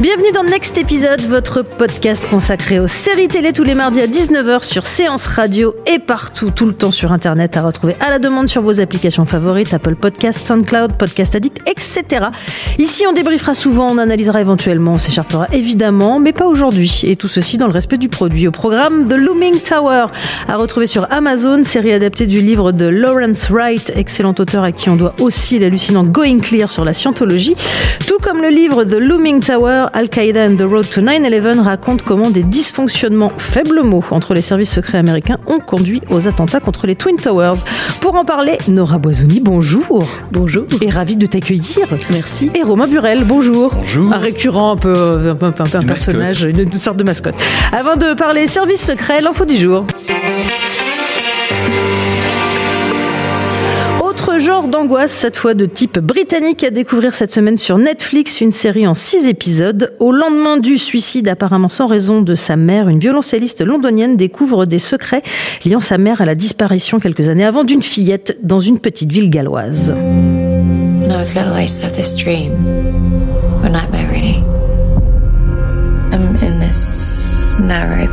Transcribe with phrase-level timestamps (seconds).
[0.00, 4.62] Bienvenue dans Next Épisode, votre podcast consacré aux séries télé tous les mardis à 19h
[4.62, 8.48] sur Séance Radio et partout, tout le temps sur Internet à retrouver à la demande
[8.48, 12.28] sur vos applications favorites, Apple Podcast, SoundCloud, Podcast Addict, etc.
[12.78, 17.02] Ici, on débriefera souvent, on analysera éventuellement, on s'écharpera évidemment, mais pas aujourd'hui.
[17.02, 18.48] Et tout ceci dans le respect du produit.
[18.48, 20.06] Au programme The Looming Tower,
[20.48, 24.88] à retrouver sur Amazon, série adaptée du livre de Lawrence Wright, excellent auteur à qui
[24.88, 27.54] on doit aussi l'hallucinant Going Clear sur la scientologie,
[28.06, 32.30] tout comme le livre The Looming Tower Al-Qaïda and the Road to 9-11 raconte comment
[32.30, 36.94] des dysfonctionnements, faibles mots, entre les services secrets américains ont conduit aux attentats contre les
[36.96, 37.58] Twin Towers.
[38.00, 40.06] Pour en parler, Nora Boisouni, bonjour.
[40.32, 40.64] Bonjour.
[40.80, 41.88] Et ravi de t'accueillir.
[42.10, 42.50] Merci.
[42.54, 43.74] Et Romain Burel, bonjour.
[43.74, 44.12] Bonjour.
[44.12, 47.04] Un récurrent, un peu, un, peu- un peu un Une personnage, une, une sorte de
[47.04, 47.34] mascotte.
[47.72, 49.84] Avant de parler services secrets, l'info du jour.
[54.40, 58.86] Genre d'angoisse, cette fois de type britannique, à découvrir cette semaine sur Netflix, une série
[58.86, 59.92] en six épisodes.
[59.98, 64.78] Au lendemain du suicide apparemment sans raison de sa mère, une violoncelliste londonienne découvre des
[64.78, 65.22] secrets
[65.66, 69.28] liant sa mère à la disparition quelques années avant d'une fillette dans une petite ville
[69.28, 69.94] galloise.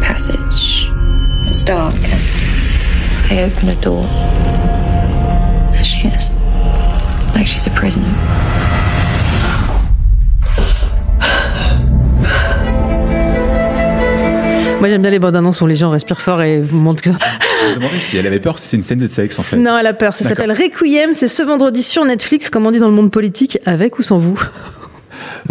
[0.01, 0.89] Passage.
[3.29, 4.86] I open a door.
[7.37, 7.67] There she is.
[7.67, 8.07] Like she's a prisoner.
[14.79, 17.09] Moi j'aime bien les bandes annonces où les gens respirent fort et vous montrent que
[17.09, 17.17] ça.
[17.63, 19.57] Je me demandais si elle avait peur, si c'est une scène de sexe en fait.
[19.57, 20.15] Non, elle a peur.
[20.15, 21.13] Ça s'appelle Requiem.
[21.13, 24.17] C'est ce vendredi sur Netflix, comme on dit dans le monde politique, avec ou sans
[24.17, 24.39] vous.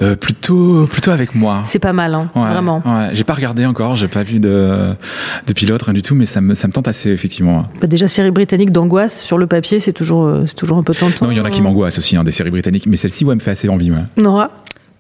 [0.00, 1.62] Euh, plutôt, plutôt avec moi.
[1.64, 2.82] C'est pas mal, hein, Ouais, vraiment.
[2.84, 3.10] Ouais.
[3.12, 4.94] J'ai pas regardé encore, j'ai pas vu de,
[5.47, 7.64] de pilote, rien du tout, mais ça me, ça me tente assez effectivement.
[7.80, 10.94] Bah, déjà, série britannique d'angoisse sur le papier, c'est toujours, euh, c'est toujours un peu
[10.94, 11.26] tentant.
[11.26, 13.34] Non, il y en a qui m'angoissent aussi, hein, des séries britanniques, mais celle-ci, ouais,
[13.34, 13.91] me fait assez envie.
[13.91, 14.04] Ouais.
[14.16, 14.48] Nora?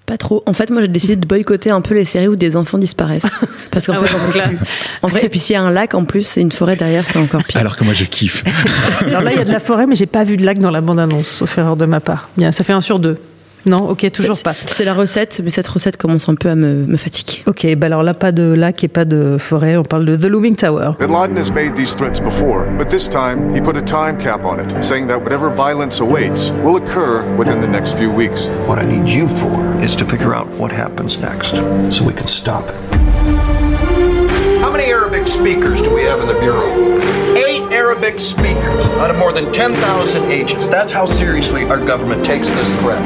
[0.06, 0.44] Pas trop.
[0.46, 3.26] En fait, moi, j'ai décidé de boycotter un peu les séries où des enfants disparaissent.
[3.72, 4.58] Parce qu'en Ah fait, ouais, donc là- plus.
[5.02, 7.08] En vrai, et puis s'il y a un lac en plus et une forêt derrière,
[7.08, 7.60] c'est encore pire.
[7.60, 8.44] Alors que moi, je kiffe.
[9.04, 10.70] Alors là, il y a de la forêt, mais j'ai pas vu de lac dans
[10.70, 12.28] la bande-annonce, sauf erreur de ma part.
[12.36, 13.18] Bien, ça fait un sur deux.
[13.66, 14.54] Non, ok, toujours pas.
[14.66, 17.42] C'est la recette, mais cette recette commence un peu à me, me fatiguer.
[17.46, 19.76] Ok, bah alors là, pas de lac et pas de forêt.
[19.76, 20.92] On parle de The Looming Tower.
[21.00, 24.44] Bin Laden has made these threats before, but this time he put a time cap
[24.44, 28.46] on it, saying that whatever violence awaits will occur within the next few weeks.
[28.66, 31.56] What I need you for is to figure out what happens next
[31.90, 32.76] so we can stop it.
[34.60, 36.85] How many Arabic speakers do we have in the Bureau?
[37.86, 40.66] Arabic speakers out of more than 10,000 agents.
[40.66, 43.00] That's how seriously our government takes this threat.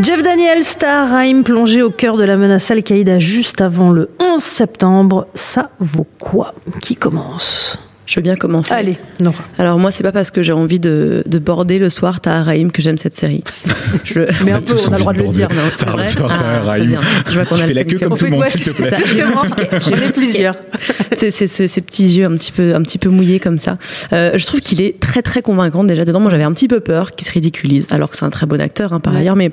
[0.00, 4.40] Jeff Daniels, star Raïm plongé au cœur de la menace Al-Qaïda juste avant le 11
[4.40, 5.26] septembre.
[5.34, 6.54] Ça vaut quoi?
[6.80, 7.76] Qui commence?
[8.04, 8.74] Je veux bien commencer.
[8.74, 9.38] Allez, Nora.
[9.58, 12.72] Alors moi, c'est pas parce que j'ai envie de, de border le soir Tahar Rahim
[12.72, 13.44] que j'aime cette série.
[14.04, 15.48] Je, mais On a un peu, on a le droit de de le dire.
[15.50, 16.02] non, c'est vrai.
[16.04, 16.30] le soir,
[16.68, 17.00] Ah, bien.
[17.28, 18.70] Je vois qu'on a Fais le la queue fait comme tout le monde, s'il te
[18.72, 18.88] plaît.
[18.88, 19.40] Exactement.
[19.80, 20.56] J'en ai plusieurs.
[21.16, 23.78] C'est ces petits yeux un petit peu un petit peu mouillés comme ça.
[24.12, 26.18] Euh, je trouve qu'il est très très convaincant déjà dedans.
[26.20, 28.60] Moi j'avais un petit peu peur qu'il se ridiculise, alors que c'est un très bon
[28.60, 29.20] acteur hein, par Ouais.
[29.20, 29.50] ailleurs, mais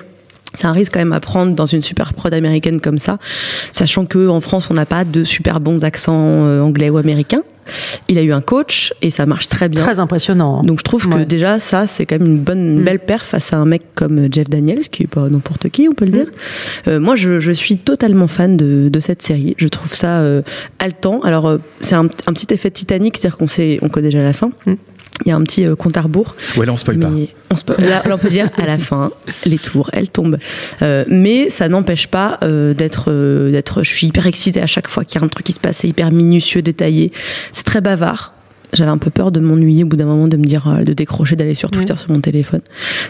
[0.56, 3.20] c'est un risque quand même à prendre dans une super prod américaine comme ça,
[3.72, 7.44] sachant que en France on n'a pas de super bons accents euh, anglais ou américains.
[8.07, 9.81] Il a eu un coach et ça marche très bien.
[9.84, 10.62] Très impressionnant.
[10.63, 12.84] Donc je trouve que déjà ça c'est quand même une bonne une Mm.
[12.84, 15.94] belle perf face à un mec comme Jeff Daniels qui est pas n'importe qui on
[15.94, 16.28] peut le dire.
[16.88, 19.56] Euh, moi je, je suis totalement fan de, de cette série.
[19.57, 20.41] Je trouve ça euh,
[20.80, 21.22] haletant.
[21.22, 24.33] Alors euh, c'est un, un petit effet Titanic, c'est-à-dire qu'on sait on connaît déjà la
[24.33, 24.51] fin.
[24.65, 24.74] Mm.
[25.25, 26.36] Il y a un petit euh, compte à rebours.
[26.56, 27.10] Ouais, là, on spoil pas.
[27.10, 29.12] On, là, là, on peut dire à la fin,
[29.45, 30.38] les tours, elles tombent.
[30.81, 33.83] Euh, mais ça n'empêche pas euh, d'être, euh, d'être.
[33.83, 35.77] Je suis hyper excitée à chaque fois qu'il y a un truc qui se passe,
[35.77, 37.12] c'est hyper minutieux, détaillé.
[37.54, 38.33] C'est très bavard.
[38.74, 40.94] J'avais un peu peur de m'ennuyer au bout d'un moment, de me dire, euh, de
[40.94, 42.62] décrocher, d'aller sur Twitter, sur mon téléphone.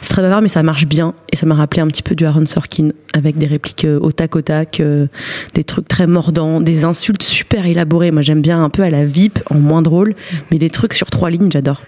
[0.02, 1.14] C'est très bavard, mais ça marche bien.
[1.32, 4.12] Et ça m'a rappelé un petit peu du Aaron Sorkin, avec des répliques euh, au
[4.12, 5.08] tac au tac, euh,
[5.56, 8.12] des trucs très mordants, des insultes super élaborées.
[8.12, 10.16] Moi, j'aime bien un peu à la VIP, en moins drôle,
[10.52, 11.82] mais des trucs sur trois lignes, j'adore.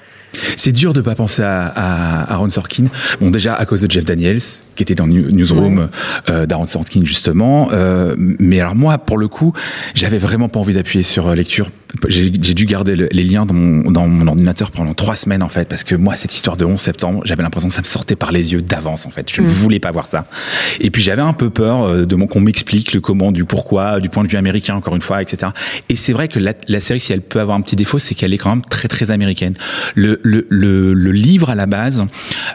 [0.56, 2.86] C'est dur de pas penser à, à Aaron Sorkin.
[3.20, 4.40] Bon, déjà à cause de Jeff Daniels,
[4.76, 5.90] qui était dans New- Newsroom
[6.30, 7.70] euh, d'Aaron Sorkin justement.
[7.74, 9.54] Euh, mais alors moi, pour le coup,
[9.94, 11.70] j'avais vraiment pas envie d'appuyer sur euh, lecture
[12.08, 15.50] j'ai dû garder le- les liens dans mon, dans mon ordinateur pendant trois semaines en
[15.50, 18.16] fait, parce que moi cette histoire de 11 septembre, j'avais l'impression que ça me sortait
[18.16, 19.30] par les yeux d'avance en fait.
[19.32, 20.26] Je ne voulais pas voir ça.
[20.80, 24.00] Et puis j'avais un peu peur euh, de mon qu'on m'explique le comment, du pourquoi,
[24.00, 25.52] du point de vue américain encore une fois, etc.
[25.90, 28.16] Et c'est vrai que la, la série, si elle peut avoir un petit défaut, c'est
[28.16, 29.54] qu'elle est quand même très très américaine.
[29.96, 32.06] Le, le, le, le livre à la base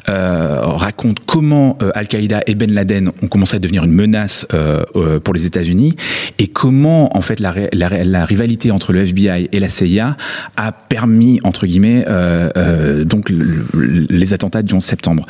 [0.09, 4.85] euh, raconte comment euh, Al-Qaïda et Ben Laden ont commencé à devenir une menace euh,
[4.97, 5.95] euh, pour les États-Unis
[6.39, 10.17] et comment en fait la, la rivalité entre le FBI et la CIA
[10.57, 15.27] a permis entre guillemets euh, euh, donc le- le- les attentats du 11 septembre.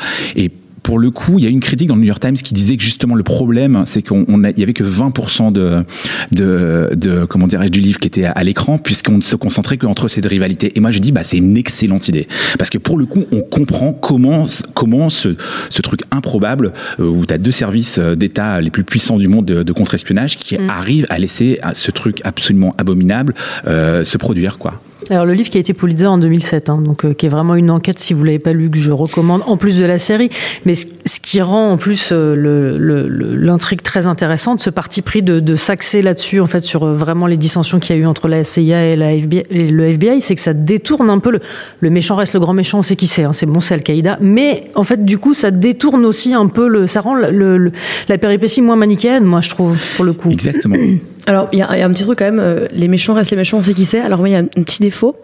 [0.86, 2.76] Pour le coup, il y a une critique dans le New York Times qui disait
[2.76, 5.82] que justement le problème, c'est qu'on on il y avait que 20% de,
[6.30, 9.78] de, de comment dirais-je du livre qui était à, à l'écran, puisqu'on ne se concentrait
[9.78, 10.70] qu'entre ces deux rivalités.
[10.76, 13.40] Et moi, je dis, bah, c'est une excellente idée, parce que pour le coup, on
[13.40, 15.34] comprend comment comment ce,
[15.70, 19.26] ce truc improbable euh, où tu as deux services euh, d'État les plus puissants du
[19.26, 23.34] monde de, de contre-espionnage qui arrivent à laisser ce truc absolument abominable
[23.66, 24.80] euh, se produire, quoi.
[25.10, 27.54] Alors le livre qui a été Pulitzer en 2007, hein, donc euh, qui est vraiment
[27.54, 30.30] une enquête si vous l'avez pas lu que je recommande en plus de la série,
[30.64, 30.74] mais
[31.06, 35.22] ce qui rend en plus euh, le- le- le- l'intrigue très intéressante, ce parti pris
[35.22, 38.06] de, de s'axer là-dessus en fait sur euh, vraiment les dissensions qu'il y a eu
[38.06, 41.30] entre la CIA et, la FBI, et le FBI, c'est que ça détourne un peu
[41.30, 41.40] le,
[41.80, 44.18] le méchant reste le grand méchant, on sait qui c'est, hein, c'est bon, c'est Al-Qaïda,
[44.20, 47.72] mais en fait du coup ça détourne aussi un peu le, ça rend le- le-
[48.08, 50.30] la péripétie moins manichéenne, moi je trouve pour le coup.
[50.30, 50.76] Exactement.
[51.28, 53.12] Alors, il y, a il y a un petit truc quand même, euh, les méchants
[53.14, 53.98] restent les méchants, on sait qui c'est.
[54.00, 55.16] Alors, moi, il y a un petit défaut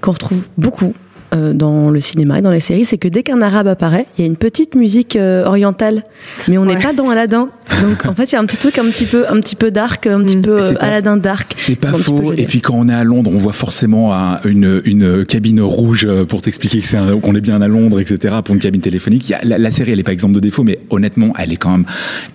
[0.00, 0.94] qu'on retrouve beaucoup
[1.34, 4.22] euh, dans le cinéma et dans les séries, c'est que dès qu'un arabe apparaît, il
[4.22, 6.04] y a une petite musique euh, orientale,
[6.48, 6.82] mais on n'est Ouais.
[6.82, 7.48] pas dans Aladdin.
[7.82, 9.70] Donc, en fait, il y a un petit truc un petit peu, un petit peu
[9.70, 10.42] dark, un petit Mm.
[10.42, 11.54] peu euh, Aladdin dark.
[11.56, 12.32] C'est pas faux.
[12.32, 16.06] Et puis quand on est à Londres, on voit forcément un- une, une cabine rouge
[16.28, 18.36] pour t'expliquer que c'est qu'on est bien à Londres, etc.
[18.44, 19.28] Pour une cabine téléphonique.
[19.28, 21.52] Il y a, la, la série, elle est pas exemple de défaut, mais honnêtement, elle
[21.52, 21.84] est quand même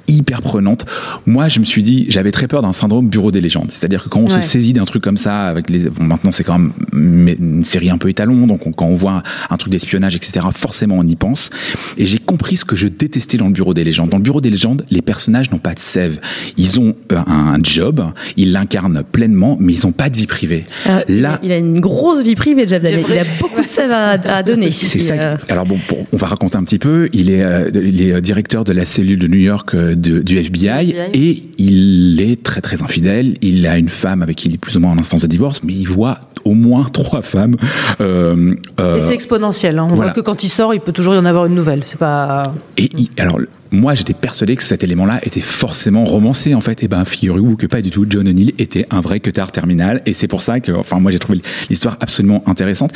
[0.07, 0.85] hyper prenante.
[1.25, 3.71] Moi, je me suis dit, j'avais très peur d'un syndrome bureau des légendes.
[3.71, 4.41] C'est-à-dire que quand on Ouais.
[4.41, 7.89] se saisit d'un truc comme ça, avec les, bon, maintenant c'est quand même une série
[7.89, 10.45] un peu étalon, donc on- quand on voit un truc d'espionnage, etc.
[10.53, 11.49] Forcément, on y pense.
[11.97, 14.09] Et j'ai compris ce que je détestais dans le bureau des légendes.
[14.09, 16.19] Dans le bureau des légendes, les personnages n'ont pas de sève.
[16.57, 18.03] Ils ont euh, un job,
[18.37, 20.65] ils l'incarnent pleinement, mais ils n'ont pas de vie privée.
[20.87, 23.05] Euh, il Là, a- il a une grosse vie privée, Jeff Daniel.
[23.09, 24.71] Il a beaucoup de sève à, à donner.
[24.71, 25.13] c'est ça.
[25.15, 27.09] euh, Alors bon, bon, on va raconter un petit peu.
[27.13, 30.91] Il est, euh, il est directeur de la cellule de New York de- du FBI,
[30.91, 30.93] FBI.
[31.13, 33.35] et il est très très infidèle.
[33.41, 35.61] Il a une femme avec qui il est plus ou moins en instance de divorce,
[35.63, 37.55] mais il voit au moins trois femmes.
[38.01, 39.79] Euh, euh, Et c'est exponentiel.
[39.79, 39.83] hein.
[39.89, 40.11] On voilà.
[40.11, 41.81] voit que quand il sort, il peut toujours y en avoir une nouvelle.
[41.83, 42.53] C'est pas.
[42.77, 43.39] Et il- alors,
[43.71, 46.83] moi, j'étais persuadé que cet élément-là était forcément romancé, en fait.
[46.83, 48.05] Et ben, figurez-vous que pas du tout.
[48.07, 50.01] John O'Neill était un vrai cutter terminal.
[50.05, 52.91] Et c'est pour ça que, enfin, moi, j'ai trouvé l'histoire absolument intéressante.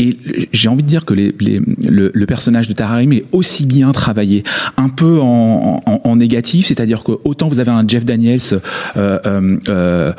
[0.00, 0.16] Et
[0.52, 3.92] j'ai envie de dire que les, les- le, le personnage de Taharim est aussi bien
[3.92, 4.42] travaillé,
[4.76, 6.66] un peu en, en- en négatif.
[6.66, 8.40] C'est-à-dire que autant vous avez un Jeff Daniels,
[8.96, 9.18] euh,
[9.68, 10.12] euh,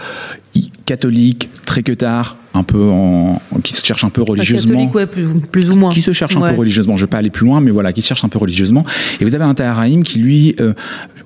[0.86, 5.26] catholique, très tard, un peu en, qui se cherche un peu religieusement Catholique, ouais, plus,
[5.52, 5.90] plus ou moins.
[5.90, 6.52] qui se cherche un Ouais.
[6.52, 6.96] peu religieusement.
[6.98, 8.84] Je vais pas aller plus loin, mais voilà, qui se cherche un peu religieusement.
[9.20, 10.74] Et vous avez un Taharaim qui lui euh,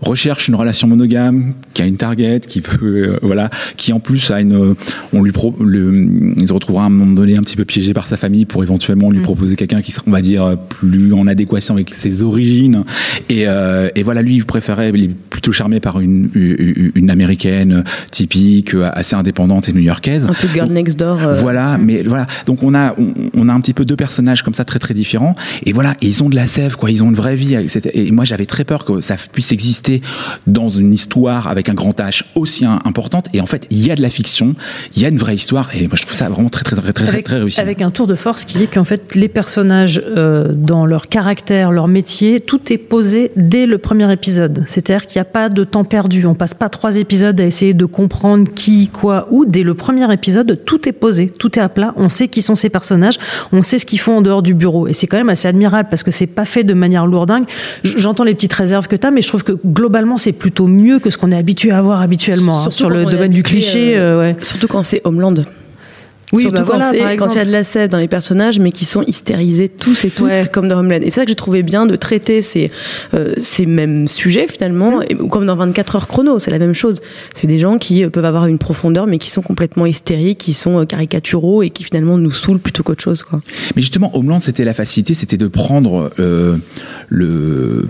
[0.01, 4.31] recherche une relation monogame, qui a une target, qui veut, euh, voilà, qui en plus
[4.31, 4.73] a une, euh,
[5.13, 7.93] on lui pro, le, il se retrouvera à un moment donné un petit peu piégé
[7.93, 11.27] par sa famille pour éventuellement lui proposer quelqu'un qui sera, on va dire, plus en
[11.27, 12.83] adéquation avec ses origines.
[13.29, 17.09] Et, euh, et voilà, lui, il préférait, il est plutôt charmé par une, une, une
[17.09, 20.25] américaine typique, assez indépendante et new-yorkaise.
[20.25, 21.18] un peu girl next door.
[21.27, 22.27] Euh, Voilà, mais voilà.
[22.45, 24.93] Donc on a on, on a un petit peu deux personnages comme ça très très
[24.93, 25.35] différents.
[25.65, 26.91] Et voilà, et ils ont de la sève, quoi.
[26.91, 27.55] Ils ont une vraie vie.
[27.93, 30.01] Et moi j'avais très peur que ça puisse exister
[30.47, 33.27] dans une histoire avec un grand H aussi importante.
[33.33, 34.55] Et en fait, il y a de la fiction,
[34.95, 35.69] il y a une vraie histoire.
[35.75, 37.59] Et moi je trouve ça vraiment très très très très, avec, très réussi.
[37.59, 41.71] avec un tour de force qui est qu'en fait les personnages euh, dans leur caractère,
[41.71, 44.63] leur métier, tout est posé dès le premier épisode.
[44.65, 46.25] C'est-à-dire qu'il n'y a pas de temps perdu.
[46.25, 49.45] On passe pas trois épisodes à essayer de comprendre qui, quoi, où.
[49.45, 51.93] Dès le premier épisode, tout est posé, tout est à plat.
[51.97, 53.17] On sait qui sont ces personnages,
[53.51, 54.87] on sait ce qu'ils font en dehors du bureau.
[54.87, 57.45] Et c'est quand même assez admirable parce que c'est pas fait de manière lourdingue.
[57.83, 60.99] J'entends les petites réserves que tu as, mais je trouve que globalement c'est plutôt mieux
[60.99, 63.97] que ce qu'on est habitué à voir habituellement hein, sur le domaine du cliché.
[63.97, 64.35] euh, euh, ouais.
[64.41, 65.35] Surtout quand c'est Homeland.
[66.31, 68.59] Oui, Surtout bah quand, voilà, quand il y a de la sève dans les personnages,
[68.59, 70.41] mais qui sont hystérisés tous et toutes, Ouais.
[70.51, 70.99] comme dans Homeland.
[71.01, 72.69] Et c'est ça que j'ai trouvé bien de traiter ces,
[73.15, 76.73] euh, ces mêmes sujets, finalement, et- ou comme dans 24 heures chrono, c'est la même
[76.73, 77.01] chose.
[77.33, 80.53] C'est des gens qui euh, peuvent avoir une profondeur, mais qui sont complètement hystériques, qui
[80.53, 83.41] sont euh, caricaturaux et qui finalement nous saoulent plutôt qu'autre chose, quoi.
[83.75, 86.57] Mais justement, Homeland, c'était la facilité, c'était de prendre euh,
[87.09, 87.87] le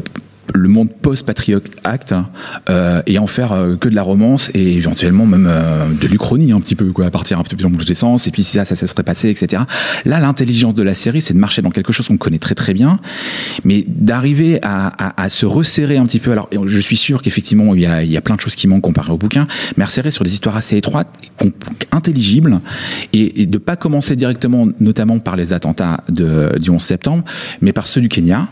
[0.53, 2.15] le monde post-Patriot Act
[2.69, 6.51] euh, et en faire euh, que de la romance et éventuellement même euh, de l'Uchronie
[6.51, 8.43] un petit peu quoi à partir un petit peu dans tous les sens et puis
[8.43, 9.63] si ça ça se serait passé etc
[10.05, 12.73] là l'intelligence de la série c'est de marcher dans quelque chose qu'on connaît très très
[12.73, 12.97] bien
[13.63, 16.31] mais d'arriver à, à, à, se resserrer un petit peu.
[16.31, 18.81] Alors je suis sûr qu'effectivement il y a, y a plein de choses qui manquent
[18.81, 21.09] comparé au bouquin mais resserrer sur des histoires assez étroites
[21.91, 22.61] intelligibles
[23.13, 27.23] et, et de pas commencer directement notamment par les attentats de, du 11 septembre
[27.61, 28.47] mais par ceux du Kenya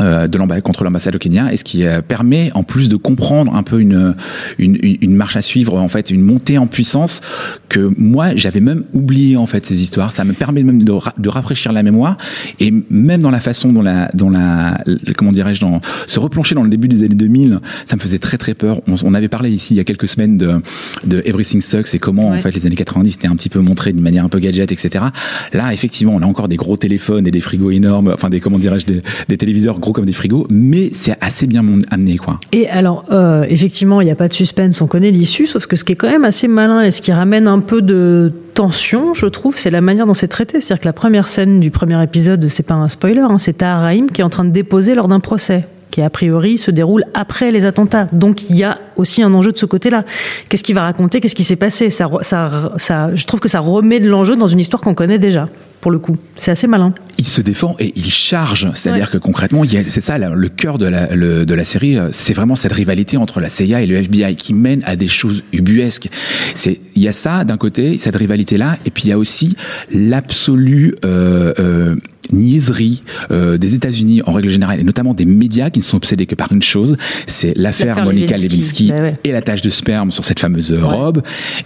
[0.00, 3.54] de l'ambassade contre l'ambassade au Kenya et ce qui euh, permet en plus de comprendre
[3.54, 4.14] un peu une,
[4.58, 7.20] une, une marche à suivre en fait une montée en puissance
[7.68, 10.12] que moi j'avais même oublié en fait ces histoires.
[10.12, 12.16] Ça me permet même de, de rafraîchir la mémoire
[12.60, 14.82] et même dans la façon dont la dont la
[15.16, 18.38] comment dirais-je dans se replonger dans le début des années 2000 ça me faisait très
[18.38, 18.80] très peur.
[18.86, 20.60] On, on avait parlé ici il y a quelques semaines de,
[21.06, 22.38] de Everything Sucks et comment ouais.
[22.38, 24.70] en fait les années 90 c'était un petit peu montré d'une manière un peu gadget
[24.72, 25.06] etc
[25.52, 28.58] là effectivement on a encore des gros téléphones et des frigos énormes enfin des comment
[28.58, 32.40] dirais-je des, des téléviseurs gros comme des frigos, mais c'est assez bien amené, quoi.
[32.52, 35.76] Et alors, euh, effectivement, il n'y a pas de suspense, on connaît l'issue, sauf que
[35.76, 39.14] ce qui est quand même assez malin et ce qui ramène un peu de tension,
[39.14, 40.60] je trouve, c'est la manière dont c'est traité.
[40.60, 43.92] C'est-à-dire que la première scène du premier épisode, c'est pas un spoiler, hein, c'est Tahar
[44.12, 47.50] qui est en train de déposer lors d'un procès qui a priori se déroule après
[47.50, 48.06] les attentats.
[48.12, 50.04] Donc il y a aussi un enjeu de ce côté-là.
[50.48, 51.20] Qu'est-ce qu'il va raconter?
[51.20, 51.88] Qu'est-ce qui s'est passé?
[51.90, 55.48] Je trouve que ça remet de l'enjeu dans une histoire qu'on connaît déjà
[55.80, 56.16] pour le coup.
[56.36, 56.92] C'est assez malin.
[57.18, 58.70] Il se défend et il charge.
[58.74, 59.12] C'est-à-dire ouais.
[59.12, 61.98] que concrètement, c'est ça le cœur de la, le, de la série.
[62.12, 65.42] C'est vraiment cette rivalité entre la CIA et le FBI qui mène à des choses
[65.52, 66.08] ubuesques.
[66.54, 69.56] C'est il y a ça d'un côté, cette rivalité-là, et puis il y a aussi
[69.92, 70.94] l'absolu.
[71.04, 71.96] Euh, euh,
[72.30, 76.26] niaiserie euh, des États-Unis en règle générale et notamment des médias qui ne sont obsédés
[76.26, 79.14] que par une chose, c'est l'affaire Monica Lewinsky, bah ouais.
[79.24, 80.78] et la tâche de sperme sur cette fameuse ouais.
[80.78, 81.22] robe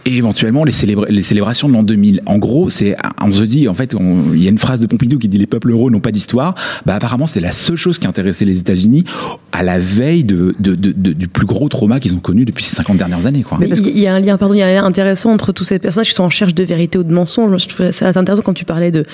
[0.07, 2.23] et éventuellement les, célébra les célébrations de l'an 2000.
[2.26, 3.95] En gros, c'est on se dit en fait
[4.35, 6.54] il y a une phrase de Pompidou qui dit les peuples heureux n'ont pas d'histoire.
[6.87, 9.04] Bah apparemment c'est la seule chose qui intéressait les États-Unis
[9.52, 12.64] à la veille de, de, de, de du plus gros trauma qu'ils ont connu depuis
[12.64, 13.42] ces 50 dernières années.
[13.42, 13.59] Quoi.
[13.61, 15.52] Mais parce qu'il y a un lien, pardon, il y a un lien intéressant entre
[15.52, 17.62] tous ces personnages qui sont en recherche de vérité ou de mensonge.
[17.62, 19.04] Je trouve ça intéressant quand tu parlais de,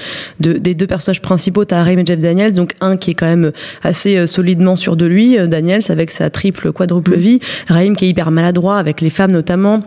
[0.41, 3.27] de des deux personnages principaux t'as Raheem et Jeff Daniels, donc un qui est quand
[3.27, 3.53] même
[3.83, 8.31] assez solidement sûr de lui, Daniels avec sa triple quadruple vie, Raheem qui est hyper
[8.31, 9.83] maladroit avec les femmes notamment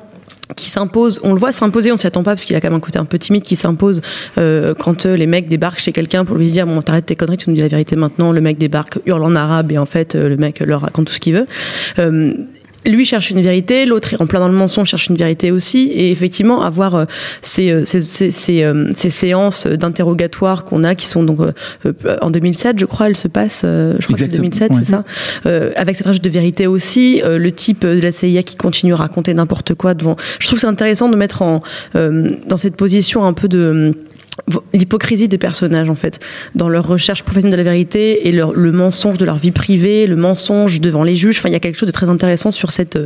[0.55, 2.77] qui s'impose, on le voit s'imposer, on s'y attend pas parce qu'il a quand même
[2.77, 4.01] un côté un peu timide qui s'impose
[4.37, 7.37] euh, quand euh, les mecs débarquent chez quelqu'un pour lui dire bon t'arrêtes tes conneries,
[7.37, 10.15] tu nous dis la vérité maintenant, le mec débarque hurle en arabe et en fait
[10.15, 11.47] euh, le mec leur raconte tout ce qu'il veut.
[12.87, 15.51] Euh, lui cherche une vérité, l'autre est en plein dans le mensonge cherche une vérité
[15.51, 17.05] aussi, et effectivement avoir euh,
[17.41, 22.29] ces, ces, ces, ces, euh, ces séances d'interrogatoire qu'on a qui sont donc euh, en
[22.29, 24.49] 2007, je crois, elles se passent, je crois Exactement.
[24.49, 24.77] que c'est 2007, ouais.
[24.79, 25.03] c'est ça,
[25.45, 28.93] euh, avec cette recherche de vérité aussi, euh, le type de la CIA qui continue
[28.93, 30.15] à raconter n'importe quoi devant.
[30.39, 31.61] Je trouve que c'est intéressant de mettre en
[31.93, 33.93] dans cette position un peu de
[34.73, 36.19] l'hypocrisie des personnages en fait
[36.55, 40.07] dans leur recherche professionnelle de la vérité et leur, le mensonge de leur vie privée
[40.07, 41.37] le mensonge devant les juges.
[41.39, 42.97] Enfin il y a quelque chose de très intéressant sur cette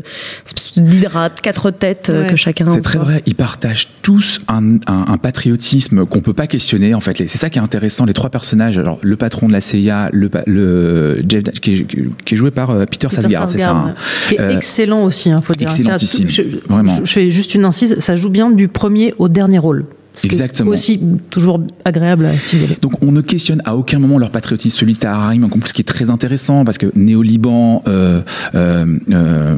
[0.45, 2.27] espèce d'hydrate quatre têtes ouais.
[2.29, 6.47] que chacun c'est très vrai ils partagent tous un, un, un patriotisme qu'on peut pas
[6.47, 7.17] questionner en fait.
[7.17, 8.77] C'est ça qui est intéressant les trois personnages.
[8.77, 11.87] Alors le patron de la CIA le, le Jeff qui est,
[12.23, 13.95] qui est joué par euh, Peter, Peter Sarsgaard c'est ça hein.
[14.29, 15.67] qui est euh, excellent aussi hein, faut dire.
[15.67, 16.95] Excellentissime je, vraiment.
[16.97, 20.25] je, je fais juste une incise ça joue bien du premier au dernier rôle ce
[20.27, 20.71] Exactement.
[20.71, 22.77] aussi toujours agréable à stimuler.
[22.81, 25.73] Donc on ne questionne à aucun moment leur patriotisme, celui de Taharaim, en plus ce
[25.73, 28.21] qui est très intéressant parce que néo-Liban, euh,
[28.55, 29.57] euh, euh,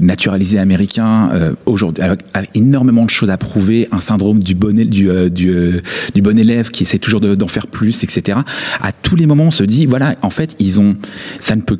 [0.00, 2.20] naturalisé américain, euh, aujourd'hui avec,
[2.54, 5.80] énormément de choses à prouver, un syndrome du bon, du, euh, du, euh,
[6.14, 8.38] du bon élève qui essaie toujours d'en de, faire plus, etc.
[8.80, 10.96] À tous les moments on se dit voilà en fait ils ont
[11.38, 11.78] ça ne peut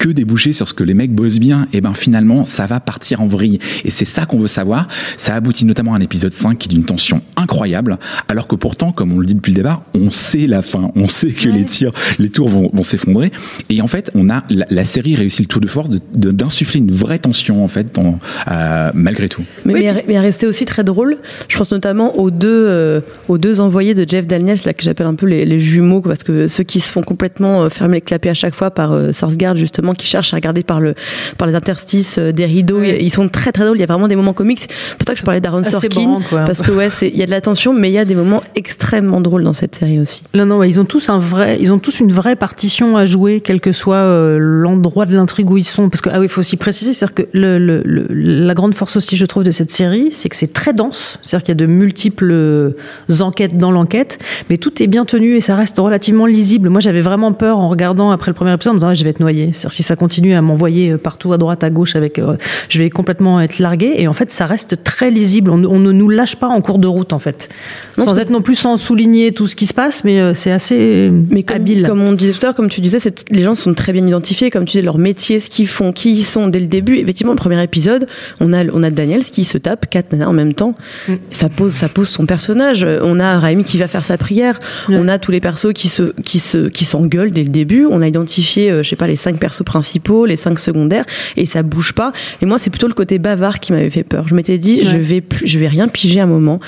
[0.00, 3.20] que déboucher sur ce que les mecs bossent bien, et ben finalement, ça va partir
[3.20, 3.58] en vrille.
[3.84, 4.88] Et c'est ça qu'on veut savoir.
[5.18, 8.92] Ça aboutit notamment à un épisode 5 qui est d'une tension incroyable, alors que pourtant,
[8.92, 10.90] comme on le dit depuis le départ, on sait la fin.
[10.96, 11.58] On sait que ouais.
[11.58, 13.30] les tirs, les tours vont, vont s'effondrer.
[13.68, 16.86] Et en fait, on a, la, la, série réussit le tour de force d'insuffler de,
[16.86, 18.18] de, une vraie tension, en fait, dans,
[18.50, 19.42] euh, malgré tout.
[19.66, 19.82] Mais, oui.
[19.82, 21.18] mais, il est resté aussi très drôle.
[21.48, 25.06] Je pense notamment aux deux, euh, aux deux envoyés de Jeff Daniels, là, que j'appelle
[25.06, 28.00] un peu les, les, jumeaux, parce que ceux qui se font complètement euh, fermer les
[28.00, 30.94] clapets à chaque fois par euh, Sarsgaard, justement, qui cherchent à regarder par le
[31.38, 32.82] par les interstices des rideaux.
[32.82, 33.78] Ils sont très très drôles.
[33.78, 34.60] Il y a vraiment des moments comiques.
[34.68, 37.30] C'est pour ça que je parlais d'Aaron Sorkin parce que ouais, il y a de
[37.30, 40.22] la tension, mais il y a des moments extrêmement drôles dans cette série aussi.
[40.34, 43.04] Non non, ouais, ils ont tous un vrai, ils ont tous une vraie partition à
[43.04, 45.88] jouer, quel que soit euh, l'endroit de l'intrigue où ils sont.
[45.88, 48.74] Parce que ah oui, il faut aussi préciser, c'est-à-dire que le, le, le, la grande
[48.74, 51.18] force aussi, je trouve, de cette série, c'est que c'est très dense.
[51.22, 52.74] C'est-à-dire qu'il y a de multiples
[53.20, 54.18] enquêtes dans l'enquête,
[54.48, 56.68] mais tout est bien tenu et ça reste relativement lisible.
[56.68, 59.04] Moi, j'avais vraiment peur en regardant après le premier épisode, en me disant ah, je
[59.04, 59.52] vais être noyé.
[59.80, 62.36] Si ça continue à m'envoyer partout à droite, à gauche, avec, euh,
[62.68, 63.94] je vais complètement être largué.
[63.96, 65.50] Et en fait, ça reste très lisible.
[65.50, 67.48] On, on ne nous lâche pas en cours de route, en fait,
[67.96, 70.50] Non, sans être non plus sans souligner tout ce qui se passe, mais euh, c'est
[70.52, 71.86] assez Mais comme, habile.
[71.86, 72.98] comme on disait tout à l'heure, comme tu disais,
[73.30, 76.12] les gens sont très bien identifiés, comme tu disais, leur métier, ce qu'ils font, qui
[76.12, 76.96] ils sont dès le début.
[76.98, 78.06] Effectivement, le premier épisode,
[78.38, 80.74] on a, on a Daniel qui se tape quatre nanas en même temps.
[81.08, 81.14] Mm.
[81.30, 82.86] Ça pose, ça pose son personnage.
[83.02, 84.58] On a Raimi qui va faire sa prière.
[84.90, 87.86] On a tous les persos qui se, qui se, qui s'engueulent dès le début.
[87.90, 91.04] On a identifié, euh, je sais pas, les cinq persos principaux, les cinq secondaires,
[91.36, 92.12] et ça bouge pas.
[92.42, 94.26] Et moi, c'est plutôt le côté bavard qui m'avait fait peur.
[94.26, 96.58] Je m'étais dit, je vais plus, je vais rien piger à un moment.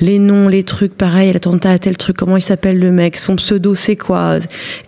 [0.00, 3.36] Les noms, les trucs, pareil, l'attentat à tel truc, comment il s'appelle le mec, son
[3.36, 4.36] pseudo, c'est quoi?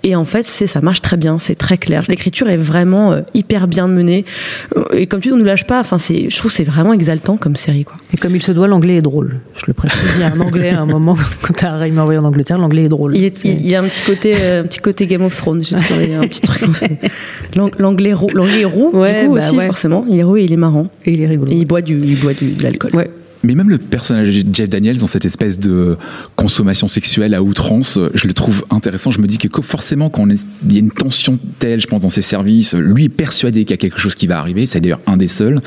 [0.04, 2.02] Et en fait, c'est, ça marche très bien, c'est très clair.
[2.08, 4.24] L'écriture est vraiment euh, hyper bien menée.
[4.76, 5.80] Euh, Et comme tu dis, on nous lâche pas.
[5.80, 7.96] Enfin, c'est, je trouve que c'est vraiment exaltant comme série, quoi.
[8.12, 9.40] Et comme il se doit, l'anglais est drôle.
[9.56, 10.00] Je le précise.
[10.16, 12.84] Il y a un anglais à un moment, quand t'as Ray envoyé en Angleterre, l'anglais
[12.84, 13.16] est drôle.
[13.16, 15.62] Il, est- il y a un petit côté, euh, un petit côté Game of Thrones,
[15.62, 16.62] j'ai trouvé un petit truc.
[17.62, 19.66] L'ang- L'anglais roux, l'anglais est roux, Ouais, du coup bah aussi, ouais.
[19.66, 20.04] forcément.
[20.09, 20.88] Il est roux et il est marrant.
[21.07, 21.50] Et il est rigolo.
[21.50, 22.95] Et il boit du, il boit du, de l'alcool.
[22.95, 23.11] Ouais.
[23.42, 25.96] Mais même le personnage de Jeff Daniels dans cette espèce de
[26.37, 29.11] consommation sexuelle à outrance, je le trouve intéressant.
[29.11, 32.11] Je me dis que forcément, quand il y a une tension telle, je pense, dans
[32.11, 34.66] ses services, lui est persuadé qu'il y a quelque chose qui va arriver.
[34.66, 35.61] C'est d'ailleurs un des seuls.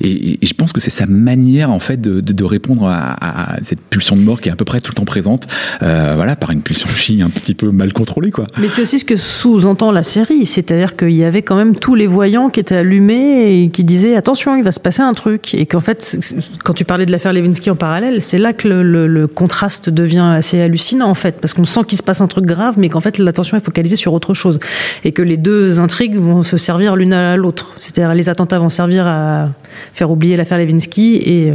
[0.00, 4.20] Et, je pense que c'est sa manière, en fait, de, répondre à, cette pulsion de
[4.20, 5.46] mort qui est à peu près tout le temps présente.
[5.82, 8.46] Euh, voilà, par une pulsion chi un petit peu mal contrôlée, quoi.
[8.58, 11.94] Mais c'est aussi ce que sous-entend la série, c'est-à-dire qu'il y avait quand même tous
[11.94, 15.54] les voyants qui étaient allumés et qui disaient attention, il va se passer un truc.
[15.54, 16.18] Et qu'en fait,
[16.64, 20.60] quand tu parlais de l'affaire Levinsky en parallèle, c'est là que le, contraste devient assez
[20.60, 23.18] hallucinant en fait, parce qu'on sent qu'il se passe un truc grave, mais qu'en fait
[23.18, 24.58] l'attention est focalisée sur autre chose
[25.04, 27.74] et que les deux intrigues vont se servir l'une à l'autre.
[27.78, 29.50] C'est-à-dire les attentats vont servir à
[29.92, 31.52] faire oublier l'affaire Levinsky et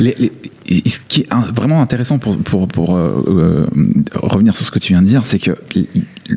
[0.00, 0.12] euh,
[0.66, 3.66] et ce qui est vraiment intéressant pour, pour, pour euh, euh,
[4.14, 5.50] revenir sur ce que tu viens de dire, c'est que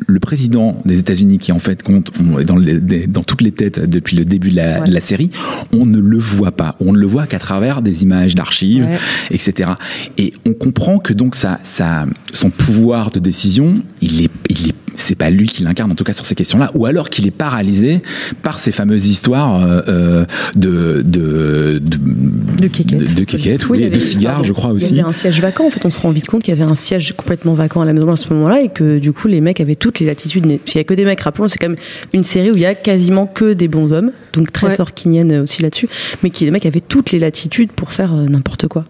[0.06, 3.40] le président des États-Unis, qui en fait compte on est dans, les- des- dans toutes
[3.40, 4.86] les têtes depuis le début de la, Ouais.
[4.88, 5.30] de la série,
[5.72, 6.76] on ne le voit pas.
[6.80, 8.98] On ne le voit qu'à travers des images d'archives, Ouais.
[9.30, 9.70] etc.
[10.18, 14.74] Et on comprend que donc ça, ça, son pouvoir de décision, il est, il est,
[15.00, 17.30] c'est pas lui qui l'incarne en tout cas sur ces questions-là, ou alors qu'il est
[17.32, 17.98] paralysé
[18.42, 20.24] par ces fameuses histoires euh, euh,
[20.56, 21.98] de de de,
[22.62, 22.98] De kékettes.
[22.98, 24.94] de, de kékettes, Oui, oui, il et de cigares, je crois Il aussi.
[24.94, 25.66] y avait un siège vacant.
[25.66, 27.84] En fait, on se rend vite compte qu'il y avait un siège complètement vacant à
[27.84, 30.46] la maison à ce moment-là et que du coup, les mecs avaient toutes les latitudes.
[30.46, 31.20] Parce qu'il y a que des mecs.
[31.20, 31.78] Rappelons, c'est quand même
[32.12, 34.74] une série où il y a quasiment que des bons hommes, donc très Ouais.
[34.76, 35.88] sorkinienne aussi là-dessus,
[36.22, 38.84] mais qui les mecs avaient toutes les latitudes pour faire euh, n'importe quoi.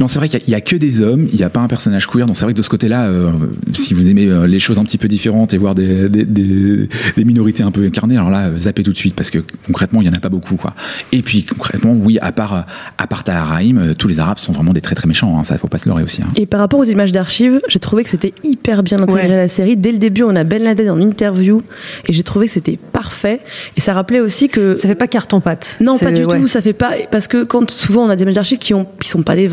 [0.00, 2.06] Non, c'est vrai qu'il y a- que des hommes, il n'y a pas un personnage
[2.06, 2.26] queer.
[2.26, 3.32] Donc c'est vrai que de ce côté-là, euh,
[3.72, 6.88] si vous aimez euh, les choses un petit peu différentes et voir des, des, des,
[7.16, 10.00] des minorités un peu incarnées, alors là, euh, zappez tout de suite parce que concrètement,
[10.00, 10.74] il y en a pas beaucoup, quoi.
[11.12, 12.66] Et puis concrètement, oui, à part
[12.98, 15.38] à part Taharaim, euh, tous les Arabes sont vraiment des très très méchants.
[15.38, 16.22] Hein, ça, faut pas se leurrer aussi.
[16.22, 16.28] Hein.
[16.36, 19.34] Et par rapport aux images d'archives, j'ai trouvé que c'était hyper bien intégré Ouais.
[19.34, 19.76] à la série.
[19.76, 21.62] Dès le début, on a Ben Laden en interview
[22.08, 23.40] et j'ai trouvé que c'était parfait.
[23.76, 25.78] Et ça rappelait aussi que ça fait pas carton pâte.
[25.80, 26.40] Non, pas du ouais.
[26.40, 26.46] tout.
[26.48, 29.08] Ça fait pas parce que quand souvent on a des images d'archives qui ont qui
[29.08, 29.48] sont pas des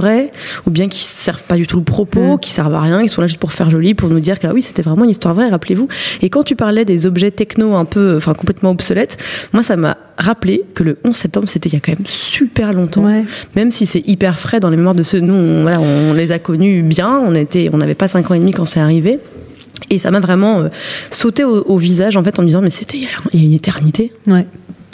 [0.67, 2.39] ou bien qui servent pas du tout le propos, Mm.
[2.39, 4.47] qui servent à rien, ils sont là juste pour faire joli, pour nous dire que
[4.47, 5.49] ah oui c'était vraiment une histoire vraie.
[5.49, 5.87] Rappelez-vous.
[6.21, 9.17] Et quand tu parlais des objets techno un peu, enfin complètement obsolètes,
[9.53, 12.73] moi ça m'a rappelé que le 11 septembre c'était il y a quand même super
[12.73, 13.03] longtemps.
[13.05, 13.25] Ouais.
[13.55, 16.31] Même si c'est hyper frais dans les mémoires de ceux nous, on, voilà, on les
[16.31, 17.19] a connus bien.
[17.25, 19.19] On était, on n'avait pas 5 ans et demi quand c'est arrivé.
[19.89, 20.67] Et ça m'a vraiment euh,
[21.09, 23.39] sauté au, au visage en fait en me disant mais c'était il y a- il
[23.39, 24.13] y a une éternité.
[24.27, 24.45] Ouais.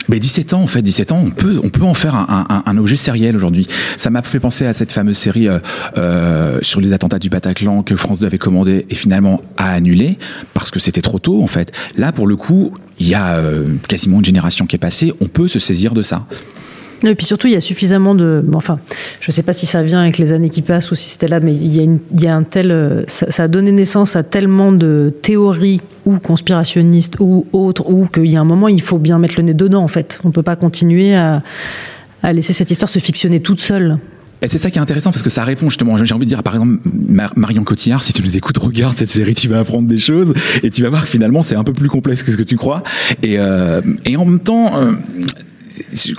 [0.10, 2.64] Mais 17 ans, en fait, 17 ans, on peut, on peut en faire un, un,
[2.66, 3.68] un objet sériel aujourd'hui.
[3.98, 5.60] Ça m'a fait penser à cette fameuse série euh,
[5.98, 10.18] euh, sur les attentats du Bataclan que France 2 avait commandé et finalement a annulé
[10.54, 11.72] parce que c'était trop tôt, en fait.
[11.98, 15.14] Là, pour le coup, il y a euh, quasiment une génération qui est passée.
[15.22, 16.26] On peut se saisir de ça.
[17.04, 18.44] Et puis surtout, il y a suffisamment de.
[18.54, 18.80] Enfin,
[19.20, 21.28] je ne sais pas si ça vient avec les années qui passent ou si c'était
[21.28, 21.76] là, mais il
[22.22, 22.72] y a, un tel.
[22.72, 28.26] euh, Ça, a donné naissance à tellement de théories ou conspirationnistes ou autres, ou qu'il
[28.26, 30.20] y a un moment, il faut bien mettre le nez dedans, en fait.
[30.24, 31.44] On ne peut pas continuer à,
[32.34, 34.00] laisser cette histoire se fictionner toute seule.
[34.42, 36.04] Et c'est ça qui est intéressant parce que ça répond justement.
[36.04, 39.10] J'ai envie de dire, par exemple, Mar- Marion Cotillard, si tu nous écoutes, regarde cette
[39.10, 41.74] série, tu vas apprendre des choses et tu vas voir que finalement c'est un peu
[41.74, 42.84] plus complexe que ce que tu crois.
[43.24, 43.82] Et, euh,
[44.16, 44.78] en même temps.
[44.80, 44.92] euh,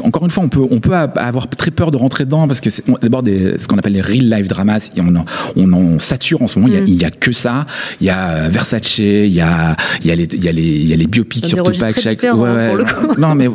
[0.05, 2.61] encore une fois, on peut, on peut a- avoir très peur de rentrer dedans parce
[2.61, 4.90] que c'est d'abord des, ce qu'on appelle les real life dramas.
[4.97, 5.25] Et on en,
[5.57, 6.73] on en sature en ce moment.
[6.73, 7.66] Il y a- Il y, a que ça.
[8.01, 10.92] Il y a euh, Versace, il y a, y a les, y a les, y
[10.92, 11.99] a les biopics sur Tupac.
[12.01, 12.35] chaque- hein,
[12.75, 13.21] le coup.
[13.21, 13.53] non, mais euh,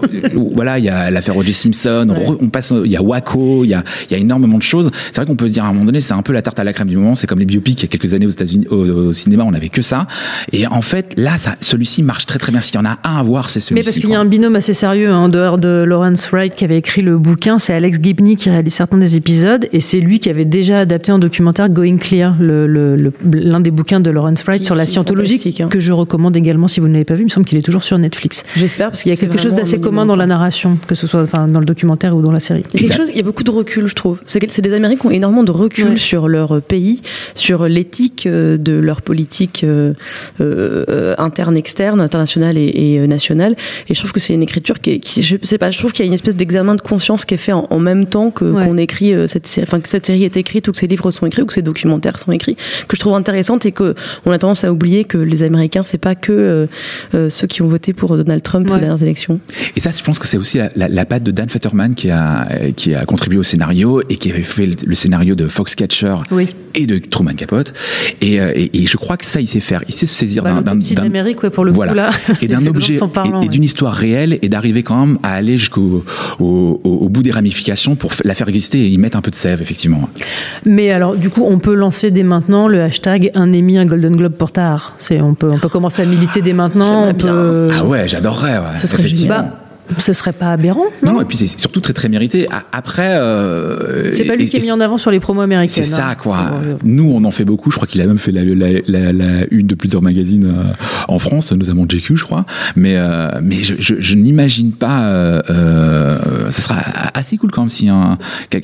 [0.55, 1.53] voilà, il y a l'affaire O.J.
[1.53, 2.07] Simpson.
[2.09, 2.47] on Ouais.
[2.49, 4.89] passe, il y a Waco, il y a, y a énormément de choses.
[5.07, 6.59] C'est vrai qu'on peut se dire à un moment donné, c'est un peu la tarte
[6.59, 7.15] à la crème du moment.
[7.15, 7.79] C'est comme les biopics.
[7.81, 10.07] Il y a quelques années aux États-Unis, au, au cinéma, on n'avait que ça.
[10.51, 12.61] Et en fait, là, celui-ci marche très très bien.
[12.61, 13.85] S'il y en a un à voir, c'est Mais celui-ci.
[13.89, 16.63] parce qu'il y a un binôme assez sérieux hein, en dehors de Lawrence Wright qui
[16.63, 17.59] avait écrit le bouquin.
[17.59, 21.11] C'est Alex Gibney qui réalise certains des épisodes et c'est lui qui avait déjà adapté
[21.11, 24.73] en documentaire Going Clear, l'un le, le, l'un des bouquins de Lawrence Wright Qui- sur
[24.75, 25.67] la scientologie hein.
[25.69, 27.21] que je recommande également si vous ne l'avez pas vu.
[27.21, 28.43] Il me semble qu'il est toujours sur Netflix.
[28.55, 31.05] J'espère parce Il y a quelque chose d'assez un commun dans la narration, que ce
[31.05, 32.63] soit enfin, dans le documentaire ou dans la série.
[32.73, 34.19] Il y a quelque chose, il y a beaucoup de recul, je trouve.
[34.25, 35.95] C'est des Américains qui ont énormément de recul Ouais.
[35.97, 37.01] sur leur pays,
[37.35, 39.93] sur l'éthique euh, de leur politique euh,
[40.41, 43.55] euh, interne, externe, internationale et, et, nationale.
[43.89, 45.91] Et je trouve que c'est une écriture qui, est, qui je sais pas, je trouve
[45.93, 48.31] qu'il y a une espèce d'examen de conscience qui est fait en, en même temps
[48.31, 48.65] que Ouais.
[48.65, 51.09] qu'on écrit euh, cette série, enfin que cette série est écrite ou que ces livres
[51.11, 52.55] sont écrits ou que ces documentaires sont écrits,
[52.87, 55.97] que je trouve intéressante et que on a tendance à oublier que les Américains c'est
[55.97, 56.67] pas que euh,
[57.15, 58.75] euh, ceux qui ont voté pour Donald Trump Ouais.
[58.75, 59.39] aux dernières élections.
[59.75, 62.09] Et ça, je pense que c'est aussi la, la, la patte de Dan Futterman qui
[62.11, 66.15] a, qui a contribué au scénario et qui avait fait le, le scénario de Foxcatcher
[66.31, 66.47] Oui.
[66.75, 67.73] et de Truman Capote.
[68.21, 69.83] Et, et, et je crois que ça, il sait faire.
[69.89, 71.91] Il sait se saisir Bah, d'un- d'un ouais, pour le voilà.
[71.91, 72.09] coup là.
[72.41, 73.47] et d'un objet et, et ouais.
[73.49, 76.03] d'une histoire réelle et d'arriver quand même à aller jusqu'au au,
[76.39, 79.35] au, au bout des ramifications pour la faire exister et y mettre un peu de
[79.35, 80.09] sève effectivement.
[80.65, 84.15] Mais alors, du coup, on peut lancer dès maintenant le hashtag un Emmy, un Golden
[84.15, 84.93] Globe pour.
[84.97, 87.11] C'est, on peut, on peut commencer à militer dès maintenant.
[87.77, 88.57] Ah ouais, j'adorerais.
[88.57, 89.35] Ouais, Ce serait effectivement.
[89.35, 89.59] Bah,
[89.97, 92.47] ce serait pas aberrant, Non, non, et puis c'est surtout très très mérité.
[92.71, 95.83] Après, euh, C'est pas lui et- qui est mis en avant sur les promos américaines.
[95.83, 96.15] C'est ça, hein.
[96.15, 96.51] quoi.
[96.83, 97.69] Nous, on en fait beaucoup.
[97.71, 100.73] Je crois qu'il a même fait la, la, la, la une de plusieurs magazines euh,
[101.07, 102.45] en France, notamment JQ, je crois.
[102.75, 105.01] Mais, euh, mais je, je, je n'imagine pas.
[105.03, 106.17] Euh,
[106.49, 106.77] ce sera
[107.13, 108.17] assez cool quand même si un,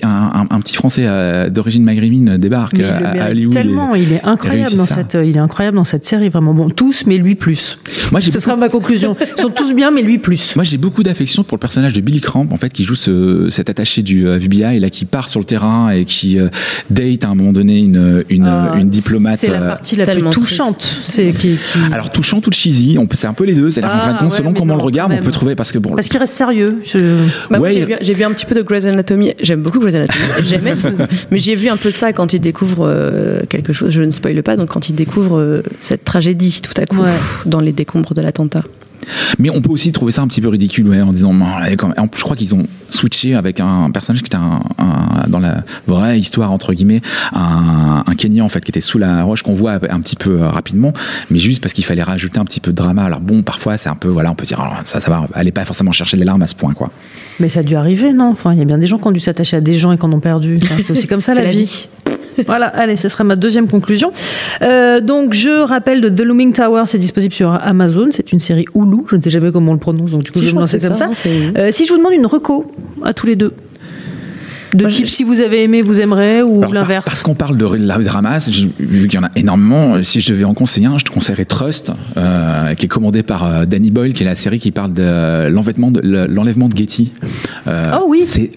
[0.03, 1.07] un, un, un petit Français
[1.49, 3.53] d'origine maghrébine débarque à, à Hollywood.
[3.55, 4.95] et- tellement, il est incroyable réussit dans ça.
[4.95, 6.53] cette, il est incroyable dans cette série, vraiment.
[6.53, 7.77] Bon, tous, mais lui plus.
[8.11, 9.15] Moi, Ce beaucoup- sera ma conclusion.
[9.37, 10.55] Ils sont tous bien, mais lui plus.
[10.55, 13.49] Moi, j'ai beaucoup d'affection pour le personnage de Billy Cramp, en fait, qui joue ce,
[13.49, 16.49] cet attaché du euh, FBI, et là, qui part sur le terrain et qui euh,
[16.89, 19.39] date à un moment donné une, une, Ah, une diplomate.
[19.39, 20.81] C'est la euh, partie la plus touchante.
[21.03, 23.69] C'est qui, qui- alors touchant, tout cheesy, on peut, c'est un peu les deux.
[23.69, 25.55] C'est-à-dire qu'en Ah, fin de compte, ouais, selon comment on le regarde, on peut trouver
[25.55, 25.95] parce que bon.
[25.95, 26.79] Parce qu'il reste sérieux.
[26.83, 26.99] Je-
[27.49, 29.33] Bah j'ai vu, j'ai vu un petit peu de Grey's Anatomy.
[29.41, 30.19] J'aime beaucoup Grey's Anatomy.
[30.43, 30.75] J'aimais,
[31.31, 33.89] mais j'ai vu un peu de ça quand il découvre euh, quelque chose.
[33.91, 34.55] Je ne spoile pas.
[34.57, 37.09] Donc quand il découvre euh, cette tragédie tout à coup Ouais.
[37.45, 38.63] dans les décombres de l'attentat.
[39.39, 41.33] Mais on peut aussi trouver ça un petit peu ridicule, ouais, en disant.
[41.33, 41.95] non, allez, quand même.
[41.99, 45.39] En plus, je crois qu'ils ont switché avec un personnage qui était un, un- dans
[45.39, 47.01] la vraie histoire entre guillemets,
[47.33, 50.41] un, un Kenyan en fait qui était sous la roche qu'on voit un petit peu
[50.41, 50.91] euh, rapidement,
[51.29, 53.03] mais juste parce qu'il fallait rajouter un petit peu de drama.
[53.03, 55.51] Alors bon, parfois c'est un peu voilà, on peut dire alors, ça, ça va, allez
[55.51, 56.89] pas forcément chercher les larmes à ce point quoi.
[57.39, 58.29] Mais ça a dû arriver, non?
[58.31, 59.97] Enfin, il y a bien des gens qui ont dû s'attacher à des gens et
[59.97, 60.57] qui en ont perdu.
[60.61, 61.87] Enfin, c'est aussi comme ça la vie.
[62.45, 64.11] Voilà, allez, ce sera ma deuxième conclusion.
[64.61, 68.07] Euh, donc, je rappelle de The Looming Tower, c'est disponible sur Amazon.
[68.11, 69.03] C'est une série Hulu.
[69.09, 70.61] Je ne sais jamais comment on le prononce, donc du coup, Si, je vais me
[70.61, 71.09] lancer comme ça.
[71.13, 72.71] ça, hein, Euh, si je vous demande une reco
[73.03, 73.53] à tous les deux,
[74.75, 77.57] de Moi, type je- si vous avez aimé, vous aimerez, ou l'inverse Parce qu'on parle
[77.57, 80.53] de la ramasse, j'ai- vu qu'il y en a énormément, euh, si je devais en
[80.53, 84.21] conseiller un, je te conseillerais Trust, euh, qui est commandé par euh, Danny Boyle, qui
[84.21, 87.11] est la série qui parle de euh, l'enlèvement de, l'enlèvement de Getty.
[87.67, 88.25] Euh, Oh oui.
[88.27, 88.51] C'est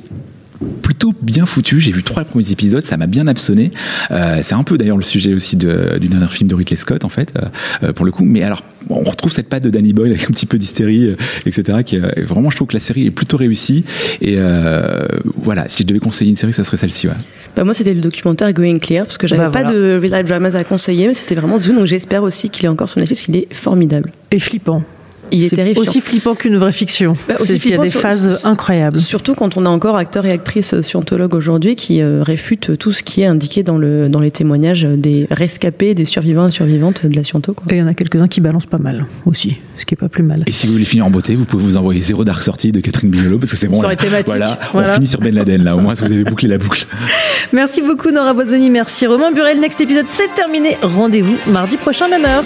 [0.83, 1.81] plutôt bien foutu.
[1.81, 3.71] J'ai vu trois premiers épisodes, ça m'a bien absonné.
[4.11, 7.05] Euh, c'est un peu d'ailleurs le sujet aussi de- du dernier film de Ridley Scott
[7.05, 7.47] en fait, euh,
[7.89, 8.25] euh, pour le coup.
[8.25, 11.17] Mais alors, on retrouve cette patte de Danny Boyle avec un petit peu d'hystérie, euh,
[11.47, 11.79] etc.
[11.85, 13.85] Qui est, euh, vraiment, je trouve que la série est plutôt réussie.
[14.21, 17.09] Et euh, voilà, si je devais conseiller une série, ça serait celle-ci.
[17.09, 17.15] Ouais.
[17.57, 19.77] Bah moi, c'était le documentaire Going Clear parce que j'avais Bah, pas voilà.
[19.79, 21.77] de real life dramas à conseiller, mais c'était vraiment Zoom.
[21.77, 23.27] Donc j'espère aussi qu'il est encore sur Netflix.
[23.29, 24.13] Il est formidable.
[24.31, 24.83] Et flippant.
[25.31, 25.81] Il est, terrifiant.
[25.81, 27.17] aussi flippant qu'une vraie fiction.
[27.27, 29.01] Bah, aussi il y a des sur- phases incroyables.
[29.01, 33.03] Surtout quand on a encore acteurs et actrices scientologues aujourd'hui qui euh, réfutent tout ce
[33.03, 37.17] qui est indiqué dans, le, dans les témoignages des rescapés, des survivants et survivantes de
[37.17, 37.55] la sciento.
[37.55, 37.73] Quoi.
[37.73, 40.09] Et il y en a quelques-uns qui balancent pas mal aussi, ce qui est pas
[40.11, 40.43] plus mal.
[40.47, 42.81] Et si vous voulez finir en beauté, vous pouvez vous envoyer Zéro Dark Sortie de
[42.81, 43.81] Catherine Bigelow parce que c'est bon.
[43.81, 43.97] Là.
[43.97, 44.91] thématique, Voilà, voilà.
[44.91, 45.77] on finit sur Ben Laden là.
[45.77, 46.87] Au moins, vous avez bouclé la boucle.
[47.53, 49.61] Merci beaucoup Nora Boisoni, merci Romain Burel.
[49.61, 50.77] Next épisode, c'est terminé.
[50.83, 52.45] Rendez-vous mardi prochain, même heure.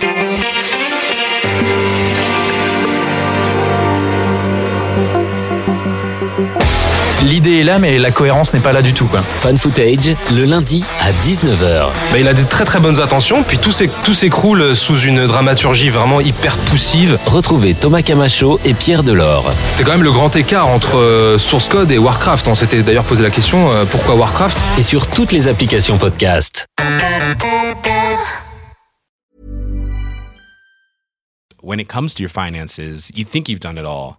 [7.26, 9.06] L'idée est là, mais la cohérence n'est pas là du tout.
[9.06, 9.20] Quoi.
[9.34, 11.88] Fan Footage, le lundi à 19h.
[12.12, 15.26] Bah, il a des très très bonnes intentions, puis tout s'éc- tout s'écroule sous une
[15.26, 17.18] dramaturgie vraiment hyper poussive.
[17.26, 19.50] Retrouvez Thomas Camacho et Pierre Delors.
[19.68, 22.46] C'était quand même le grand écart entre euh, Source Code et Warcraft.
[22.46, 24.58] On s'était d'ailleurs posé la question euh, pourquoi Warcraft?
[24.78, 26.66] Et sur toutes les applications podcast.
[31.62, 32.78] when it comes to your finances,
[33.16, 34.18] you think you've done it all.